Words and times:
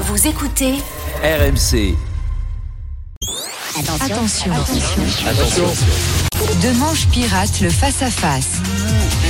Vous 0.00 0.26
écoutez 0.26 0.74
RMC. 1.22 1.94
Attention. 4.00 4.52
Attention. 4.52 5.64
De 6.62 6.78
manche 6.78 7.06
pirate, 7.08 7.60
le 7.60 7.70
face-à-face. 7.70 8.60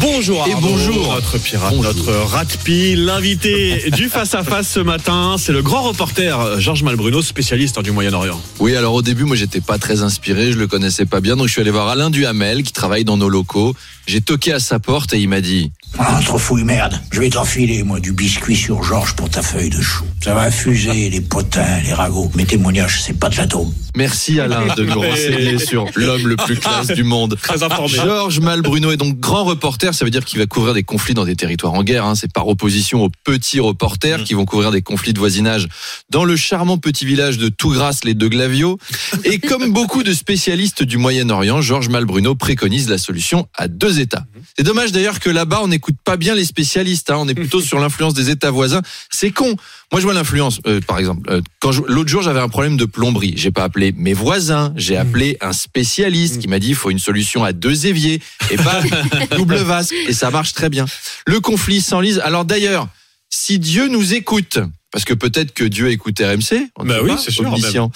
Bonjour 0.00 0.46
Et 0.46 0.52
Arnaud, 0.52 0.68
bonjour. 0.68 1.12
notre 1.14 1.38
pirate, 1.38 1.74
Bonjour. 1.76 1.92
notre 1.94 2.12
ratpi, 2.12 2.94
l'invité 2.96 3.90
du 3.92 4.08
face-à-face 4.08 4.68
ce 4.68 4.80
matin, 4.80 5.36
c'est 5.38 5.52
le 5.52 5.62
grand 5.62 5.82
reporter 5.82 6.58
Georges 6.58 6.82
Malbruno, 6.82 7.20
spécialiste 7.20 7.78
du 7.80 7.90
Moyen-Orient. 7.90 8.40
Oui, 8.60 8.76
alors 8.76 8.94
au 8.94 9.02
début, 9.02 9.24
moi, 9.24 9.36
j'étais 9.36 9.60
pas 9.60 9.78
très 9.78 10.02
inspiré, 10.02 10.52
je 10.52 10.58
le 10.58 10.66
connaissais 10.66 11.04
pas 11.06 11.20
bien, 11.20 11.36
donc 11.36 11.48
je 11.48 11.52
suis 11.52 11.60
allé 11.60 11.70
voir 11.70 11.88
Alain 11.88 12.08
Duhamel 12.10 12.62
qui 12.62 12.72
travaille 12.72 13.04
dans 13.04 13.16
nos 13.18 13.28
locaux. 13.28 13.74
J'ai 14.06 14.20
toqué 14.22 14.52
à 14.54 14.60
sa 14.60 14.78
porte 14.78 15.12
et 15.12 15.18
il 15.18 15.28
m'a 15.28 15.40
dit 15.42 15.70
Ah, 15.98 16.20
trop 16.24 16.38
fouille 16.38 16.64
merde. 16.64 16.98
Je 17.12 17.20
vais 17.20 17.30
t'enfiler, 17.30 17.82
moi, 17.82 18.00
du 18.00 18.12
biscuit 18.12 18.56
sur 18.56 18.82
Georges 18.82 19.14
pour 19.14 19.28
ta 19.28 19.42
feuille 19.42 19.70
de 19.70 19.80
chou. 19.80 20.04
Ça 20.22 20.34
va 20.34 20.42
infuser 20.42 21.10
les 21.10 21.20
potins, 21.20 21.80
les 21.84 21.92
ragots. 21.92 22.30
Mes 22.34 22.46
témoignages, 22.46 23.02
c'est 23.02 23.18
pas 23.18 23.28
de 23.28 23.36
l'atome. 23.36 23.72
Merci 23.96 24.38
Alain 24.38 24.72
de 24.76 24.84
nous 24.84 25.00
renseigner 25.00 25.58
sur 25.58 25.86
l'homme 25.96 26.28
le 26.28 26.36
plus 26.36 26.56
classe 26.56 26.88
du 26.88 27.02
monde. 27.02 27.36
Très 27.42 27.62
informé. 27.62 27.88
Georges 27.88 28.38
Malbruno 28.38 28.92
est 28.92 28.96
donc 28.96 29.18
grand 29.18 29.44
reporter, 29.44 29.94
ça 29.94 30.04
veut 30.04 30.12
dire 30.12 30.24
qu'il 30.24 30.38
va 30.38 30.46
couvrir 30.46 30.74
des 30.74 30.84
conflits 30.84 31.14
dans 31.14 31.24
des 31.24 31.34
territoires 31.34 31.74
en 31.74 31.82
guerre. 31.82 32.04
Hein. 32.04 32.14
C'est 32.14 32.32
par 32.32 32.46
opposition 32.46 33.02
aux 33.02 33.10
petits 33.24 33.58
reporters 33.58 34.22
qui 34.22 34.34
vont 34.34 34.44
couvrir 34.44 34.70
des 34.70 34.82
conflits 34.82 35.12
de 35.12 35.18
voisinage 35.18 35.66
dans 36.08 36.24
le 36.24 36.36
charmant 36.36 36.78
petit 36.78 37.04
village 37.04 37.38
de 37.38 37.48
Tougrasse 37.48 38.04
les 38.04 38.14
deux 38.14 38.28
Glavios. 38.28 38.78
Et 39.24 39.40
comme 39.40 39.72
beaucoup 39.72 40.04
de 40.04 40.12
spécialistes 40.12 40.84
du 40.84 40.96
Moyen-Orient, 40.96 41.60
Georges 41.60 41.88
Malbruno 41.88 42.36
préconise 42.36 42.88
la 42.88 42.98
solution 42.98 43.48
à 43.56 43.66
deux 43.66 43.98
États. 43.98 44.24
C'est 44.56 44.64
dommage 44.64 44.92
d'ailleurs 44.92 45.18
que 45.18 45.30
là-bas 45.30 45.60
on 45.64 45.70
n'écoute 45.80 45.96
pas 46.04 46.18
bien 46.18 46.34
les 46.34 46.44
spécialistes. 46.44 47.10
Hein. 47.10 47.16
On 47.18 47.28
est 47.28 47.34
plutôt 47.34 47.60
sur 47.70 47.80
l'influence 47.80 48.12
des 48.12 48.28
États 48.28 48.50
voisins. 48.50 48.82
C'est 49.10 49.30
con. 49.30 49.56
Moi, 49.90 50.00
je 50.00 50.04
vois 50.04 50.14
l'influence. 50.14 50.60
euh, 50.66 50.80
par 50.80 50.98
exemple, 50.98 51.28
euh, 51.30 51.40
quand 51.58 51.72
l'autre 51.88 52.08
jour 52.08 52.22
j'avais 52.22 52.40
un 52.40 52.48
problème 52.48 52.76
de 52.76 52.84
plomberie, 52.84 53.32
j'ai 53.36 53.50
pas 53.50 53.64
appelé 53.64 53.92
mes 53.96 54.12
voisins, 54.12 54.72
j'ai 54.76 54.96
appelé 54.96 55.36
un 55.40 55.52
spécialiste 55.52 56.38
qui 56.38 56.48
m'a 56.48 56.58
dit 56.58 56.68
il 56.68 56.74
faut 56.74 56.90
une 56.90 56.98
solution 56.98 57.42
à 57.42 57.52
deux 57.52 57.86
éviers 57.86 58.20
et 58.50 58.56
pas 58.56 58.82
double 59.36 59.56
vasque 59.56 59.94
et 60.06 60.12
ça 60.12 60.30
marche 60.30 60.52
très 60.52 60.68
bien. 60.68 60.84
Le 61.26 61.40
conflit 61.40 61.80
s'enlise. 61.80 62.20
Alors 62.20 62.44
d'ailleurs, 62.44 62.88
si 63.30 63.58
Dieu 63.58 63.88
nous 63.88 64.14
écoute. 64.14 64.58
Parce 64.92 65.04
que 65.04 65.14
peut-être 65.14 65.54
que 65.54 65.62
Dieu 65.62 65.88
écoute 65.92 66.18
RMC. 66.18 66.66
on 66.74 66.84
Bah 66.84 66.98
oui, 67.00 67.10
pas, 67.10 67.16
c'est 67.16 67.30
sûr. 67.30 67.90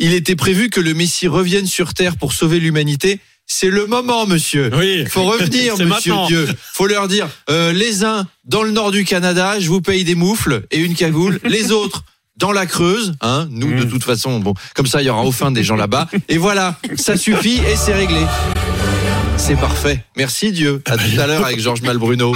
Il 0.00 0.12
était 0.14 0.34
prévu 0.34 0.68
que 0.68 0.80
le 0.80 0.94
Messie 0.94 1.28
revienne 1.28 1.66
sur 1.66 1.94
terre 1.94 2.16
pour 2.16 2.32
sauver 2.32 2.58
l'humanité. 2.58 3.20
C'est 3.52 3.68
le 3.68 3.86
moment, 3.86 4.26
monsieur. 4.26 4.70
Oui. 4.72 5.04
Faut 5.08 5.24
revenir, 5.24 5.72
monsieur 5.78 5.86
maintenant. 5.86 6.26
Dieu. 6.28 6.46
Faut 6.72 6.86
leur 6.86 7.08
dire, 7.08 7.28
euh, 7.50 7.72
les 7.72 8.04
uns 8.04 8.28
dans 8.44 8.62
le 8.62 8.70
nord 8.70 8.92
du 8.92 9.04
Canada, 9.04 9.58
je 9.58 9.68
vous 9.68 9.80
paye 9.80 10.04
des 10.04 10.14
moufles 10.14 10.62
et 10.70 10.78
une 10.78 10.94
cagoule. 10.94 11.40
les 11.44 11.72
autres 11.72 12.04
dans 12.36 12.52
la 12.52 12.64
Creuse, 12.66 13.14
hein. 13.22 13.48
Nous, 13.50 13.76
de 13.76 13.84
Mm. 13.86 13.90
toute 13.90 14.04
façon, 14.04 14.38
bon, 14.38 14.54
comme 14.76 14.86
ça, 14.86 15.02
il 15.02 15.06
y 15.06 15.10
aura 15.10 15.24
au 15.24 15.32
fin 15.32 15.50
des 15.50 15.64
gens 15.64 15.74
là-bas. 15.74 16.06
Et 16.28 16.38
voilà, 16.38 16.78
ça 16.96 17.16
suffit 17.16 17.58
et 17.68 17.74
c'est 17.74 17.92
réglé. 17.92 18.20
C'est 19.36 19.56
parfait. 19.58 20.04
Merci 20.16 20.52
Dieu. 20.52 20.80
À 20.86 20.96
tout 20.96 21.18
à 21.20 21.26
l'heure 21.26 21.44
avec 21.44 21.58
Georges 21.58 21.82
Malbruno. 21.82 22.28